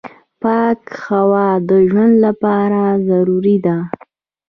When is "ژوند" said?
1.89-2.15